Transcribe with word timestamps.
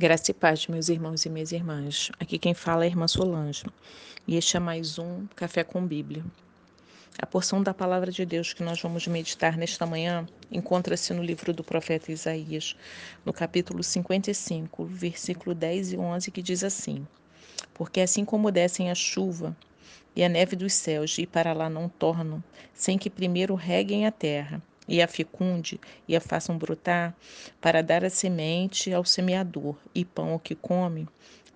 Graça 0.00 0.30
e 0.30 0.34
paz, 0.34 0.68
meus 0.68 0.88
irmãos 0.88 1.26
e 1.26 1.28
minhas 1.28 1.50
irmãs. 1.50 2.12
Aqui 2.20 2.38
quem 2.38 2.54
fala 2.54 2.84
é 2.84 2.86
a 2.86 2.88
irmã 2.88 3.08
Solange. 3.08 3.64
E 4.28 4.36
este 4.36 4.56
é 4.56 4.60
mais 4.60 4.96
um 4.96 5.26
Café 5.34 5.64
com 5.64 5.84
Bíblia. 5.84 6.24
A 7.20 7.26
porção 7.26 7.60
da 7.64 7.74
palavra 7.74 8.12
de 8.12 8.24
Deus 8.24 8.52
que 8.52 8.62
nós 8.62 8.80
vamos 8.80 9.08
meditar 9.08 9.56
nesta 9.56 9.84
manhã 9.84 10.24
encontra-se 10.52 11.12
no 11.12 11.20
livro 11.20 11.52
do 11.52 11.64
profeta 11.64 12.12
Isaías, 12.12 12.76
no 13.26 13.32
capítulo 13.32 13.82
55, 13.82 14.84
versículo 14.84 15.52
10 15.52 15.94
e 15.94 15.96
11, 15.96 16.30
que 16.30 16.42
diz 16.42 16.62
assim: 16.62 17.04
Porque 17.74 18.00
assim 18.00 18.24
como 18.24 18.52
descem 18.52 18.92
a 18.92 18.94
chuva 18.94 19.56
e 20.14 20.22
a 20.22 20.28
neve 20.28 20.54
dos 20.54 20.74
céus 20.74 21.18
e 21.18 21.26
para 21.26 21.52
lá 21.52 21.68
não 21.68 21.88
tornam, 21.88 22.40
sem 22.72 22.96
que 22.96 23.10
primeiro 23.10 23.56
reguem 23.56 24.06
a 24.06 24.12
terra, 24.12 24.62
e 24.88 25.02
a 25.02 25.06
fecunde 25.06 25.78
e 26.08 26.16
a 26.16 26.20
façam 26.20 26.56
brotar, 26.56 27.14
para 27.60 27.82
dar 27.82 28.04
a 28.04 28.10
semente 28.10 28.92
ao 28.92 29.04
semeador 29.04 29.76
e 29.94 30.04
pão 30.04 30.30
ao 30.30 30.38
que 30.38 30.54
come, 30.54 31.06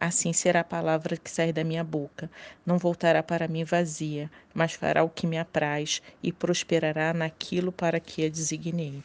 assim 0.00 0.32
será 0.32 0.60
a 0.60 0.64
palavra 0.64 1.16
que 1.16 1.30
sai 1.30 1.52
da 1.52 1.62
minha 1.62 1.84
boca. 1.84 2.30
Não 2.64 2.78
voltará 2.78 3.22
para 3.22 3.46
mim 3.46 3.64
vazia, 3.64 4.30
mas 4.54 4.72
fará 4.72 5.04
o 5.04 5.10
que 5.10 5.26
me 5.26 5.38
apraz 5.38 6.00
e 6.22 6.32
prosperará 6.32 7.12
naquilo 7.12 7.70
para 7.70 8.00
que 8.00 8.24
a 8.24 8.28
designei. 8.28 9.02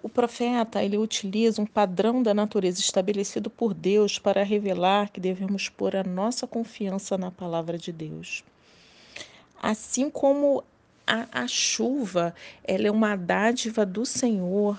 O 0.00 0.08
profeta 0.08 0.82
ele 0.82 0.96
utiliza 0.96 1.60
um 1.60 1.66
padrão 1.66 2.22
da 2.22 2.32
natureza 2.32 2.78
estabelecido 2.78 3.50
por 3.50 3.74
Deus 3.74 4.16
para 4.16 4.44
revelar 4.44 5.10
que 5.10 5.18
devemos 5.18 5.68
pôr 5.68 5.96
a 5.96 6.04
nossa 6.04 6.46
confiança 6.46 7.18
na 7.18 7.32
palavra 7.32 7.76
de 7.76 7.90
Deus. 7.90 8.44
Assim 9.60 10.08
como 10.08 10.62
a, 11.08 11.44
a 11.44 11.48
chuva 11.48 12.34
ela 12.62 12.86
é 12.86 12.90
uma 12.90 13.16
dádiva 13.16 13.86
do 13.86 14.04
Senhor 14.04 14.78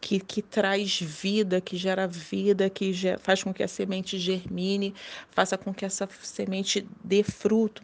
que, 0.00 0.18
que, 0.18 0.40
traz 0.40 1.00
vida, 1.00 1.60
que 1.60 1.76
gera 1.76 2.06
vida, 2.06 2.70
que 2.70 2.94
faz 3.20 3.42
com 3.42 3.52
que 3.52 3.62
a 3.62 3.68
semente 3.68 4.18
germine, 4.18 4.94
faça 5.30 5.58
com 5.58 5.74
que 5.74 5.84
essa 5.84 6.08
semente 6.22 6.86
dê 7.04 7.22
fruto. 7.22 7.82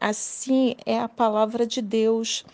Assim 0.00 0.74
é 0.86 0.98
a 0.98 1.08
palavra 1.08 1.66
de 1.66 1.82
Deus. 1.82 2.46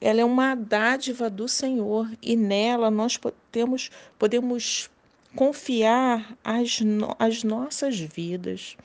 Ela 0.00 0.22
é 0.22 0.24
uma 0.24 0.54
dádiva 0.54 1.30
do 1.30 1.46
Senhor 1.46 2.10
e 2.20 2.34
nela 2.34 2.90
nós 2.90 3.16
podemos, 3.16 3.90
podemos 4.18 4.90
confiar 5.36 6.36
as, 6.42 6.80
as 7.18 7.44
nossas 7.44 7.98
vidas. 8.00 8.76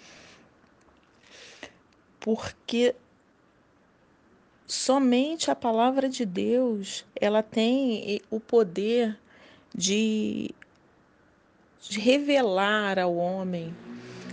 Porque 2.19 2.93
somente 4.71 5.51
a 5.51 5.55
palavra 5.55 6.07
de 6.07 6.25
Deus 6.25 7.05
ela 7.19 7.43
tem 7.43 8.21
o 8.29 8.39
poder 8.39 9.19
de, 9.75 10.49
de 11.81 11.99
revelar 11.99 12.97
ao 12.97 13.13
homem, 13.17 13.75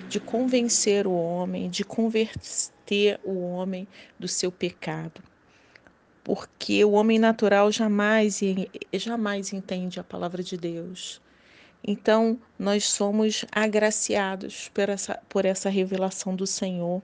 de 0.09 0.21
convencer 0.21 1.09
o 1.09 1.13
homem, 1.13 1.69
de 1.69 1.83
converter 1.83 3.19
o 3.25 3.41
homem 3.41 3.89
do 4.17 4.29
seu 4.29 4.53
pecado. 4.53 5.21
Porque 6.23 6.85
o 6.85 6.93
homem 6.93 7.19
natural 7.19 7.73
jamais, 7.73 8.39
jamais 8.93 9.53
entende 9.53 9.99
a 9.99 10.05
palavra 10.05 10.41
de 10.41 10.57
Deus. 10.57 11.21
Então, 11.83 12.39
nós 12.57 12.85
somos 12.85 13.45
agraciados 13.51 14.69
por 14.69 14.89
essa, 14.89 15.19
por 15.29 15.45
essa 15.45 15.69
revelação 15.69 16.37
do 16.37 16.47
Senhor. 16.47 17.03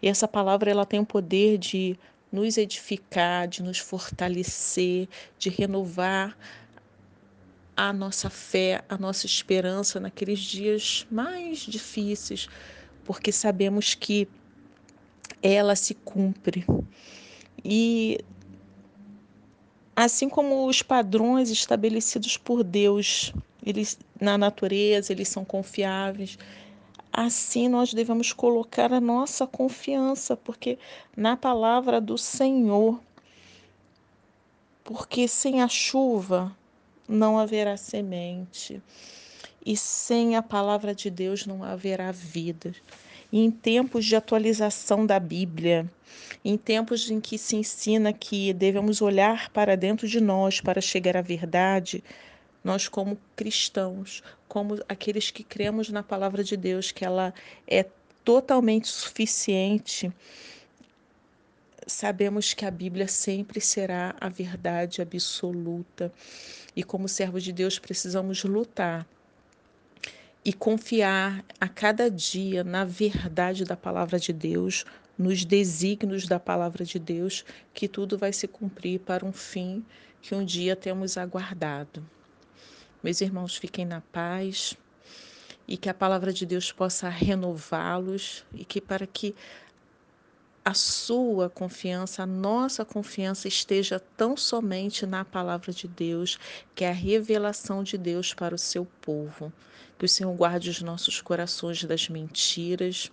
E 0.00 0.08
essa 0.08 0.26
palavra 0.26 0.70
ela 0.70 0.86
tem 0.86 1.00
o 1.00 1.06
poder 1.06 1.58
de 1.58 1.98
nos 2.34 2.58
edificar, 2.58 3.46
de 3.46 3.62
nos 3.62 3.78
fortalecer, 3.78 5.08
de 5.38 5.48
renovar 5.48 6.36
a 7.76 7.92
nossa 7.92 8.28
fé, 8.28 8.82
a 8.88 8.98
nossa 8.98 9.24
esperança 9.24 10.00
naqueles 10.00 10.40
dias 10.40 11.06
mais 11.10 11.58
difíceis, 11.60 12.48
porque 13.04 13.30
sabemos 13.30 13.94
que 13.94 14.26
ela 15.40 15.76
se 15.76 15.94
cumpre. 15.94 16.66
E 17.64 18.18
assim 19.94 20.28
como 20.28 20.66
os 20.66 20.82
padrões 20.82 21.50
estabelecidos 21.50 22.36
por 22.36 22.64
Deus, 22.64 23.32
eles 23.64 23.96
na 24.20 24.36
natureza, 24.36 25.12
eles 25.12 25.28
são 25.28 25.44
confiáveis, 25.44 26.36
assim 27.16 27.68
nós 27.68 27.94
devemos 27.94 28.32
colocar 28.32 28.92
a 28.92 29.00
nossa 29.00 29.46
confiança, 29.46 30.36
porque 30.36 30.76
na 31.16 31.36
palavra 31.36 32.00
do 32.00 32.18
Senhor, 32.18 33.00
porque 34.82 35.28
sem 35.28 35.62
a 35.62 35.68
chuva 35.68 36.54
não 37.08 37.38
haverá 37.38 37.76
semente, 37.76 38.82
e 39.64 39.76
sem 39.76 40.36
a 40.36 40.42
palavra 40.42 40.92
de 40.92 41.08
Deus 41.08 41.46
não 41.46 41.62
haverá 41.62 42.10
vida. 42.10 42.74
E 43.32 43.38
em 43.38 43.50
tempos 43.50 44.04
de 44.04 44.16
atualização 44.16 45.06
da 45.06 45.18
Bíblia, 45.18 45.90
em 46.44 46.58
tempos 46.58 47.10
em 47.10 47.20
que 47.20 47.38
se 47.38 47.56
ensina 47.56 48.12
que 48.12 48.52
devemos 48.52 49.00
olhar 49.00 49.50
para 49.50 49.76
dentro 49.76 50.06
de 50.06 50.20
nós 50.20 50.60
para 50.60 50.80
chegar 50.80 51.16
à 51.16 51.22
verdade, 51.22 52.02
nós 52.64 52.88
como 52.88 53.18
cristãos, 53.36 54.22
como 54.48 54.82
aqueles 54.88 55.30
que 55.30 55.44
cremos 55.44 55.90
na 55.90 56.02
palavra 56.02 56.42
de 56.42 56.56
Deus, 56.56 56.90
que 56.90 57.04
ela 57.04 57.34
é 57.68 57.86
totalmente 58.24 58.88
suficiente, 58.88 60.10
sabemos 61.86 62.54
que 62.54 62.64
a 62.64 62.70
Bíblia 62.70 63.06
sempre 63.06 63.60
será 63.60 64.16
a 64.18 64.30
verdade 64.30 65.02
absoluta. 65.02 66.10
E 66.74 66.82
como 66.82 67.06
servos 67.08 67.44
de 67.44 67.52
Deus 67.52 67.78
precisamos 67.78 68.42
lutar 68.42 69.06
e 70.44 70.52
confiar 70.52 71.44
a 71.60 71.68
cada 71.68 72.10
dia 72.10 72.64
na 72.64 72.84
verdade 72.84 73.64
da 73.64 73.76
palavra 73.76 74.18
de 74.18 74.32
Deus, 74.32 74.84
nos 75.16 75.44
desígnios 75.44 76.26
da 76.26 76.40
palavra 76.40 76.84
de 76.84 76.98
Deus, 76.98 77.44
que 77.72 77.86
tudo 77.86 78.18
vai 78.18 78.32
se 78.32 78.48
cumprir 78.48 79.00
para 79.00 79.24
um 79.24 79.32
fim 79.32 79.84
que 80.20 80.34
um 80.34 80.44
dia 80.44 80.74
temos 80.74 81.16
aguardado. 81.16 82.04
Meus 83.04 83.20
irmãos, 83.20 83.54
fiquem 83.54 83.84
na 83.84 84.00
paz 84.00 84.78
e 85.68 85.76
que 85.76 85.90
a 85.90 85.94
palavra 85.94 86.32
de 86.32 86.46
Deus 86.46 86.72
possa 86.72 87.06
renová-los 87.06 88.46
e 88.54 88.64
que 88.64 88.80
para 88.80 89.06
que 89.06 89.34
a 90.64 90.72
sua 90.72 91.50
confiança, 91.50 92.22
a 92.22 92.26
nossa 92.26 92.82
confiança 92.82 93.46
esteja 93.46 94.00
tão 94.00 94.38
somente 94.38 95.04
na 95.04 95.22
palavra 95.22 95.70
de 95.70 95.86
Deus, 95.86 96.38
que 96.74 96.82
é 96.82 96.88
a 96.88 96.94
revelação 96.94 97.82
de 97.82 97.98
Deus 97.98 98.32
para 98.32 98.54
o 98.54 98.58
seu 98.58 98.86
povo. 99.02 99.52
Que 99.98 100.06
o 100.06 100.08
Senhor 100.08 100.32
guarde 100.32 100.70
os 100.70 100.80
nossos 100.80 101.20
corações 101.20 101.84
das 101.84 102.08
mentiras, 102.08 103.12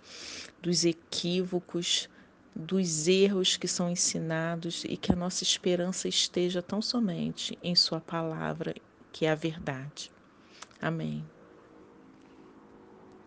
dos 0.62 0.86
equívocos, 0.86 2.08
dos 2.56 3.08
erros 3.08 3.58
que 3.58 3.68
são 3.68 3.90
ensinados 3.90 4.84
e 4.84 4.96
que 4.96 5.12
a 5.12 5.16
nossa 5.16 5.42
esperança 5.42 6.08
esteja 6.08 6.62
tão 6.62 6.80
somente 6.80 7.58
em 7.62 7.76
Sua 7.76 8.00
palavra 8.00 8.74
que 9.12 9.26
é 9.26 9.30
a 9.30 9.34
verdade. 9.34 10.10
Amém. 10.80 11.24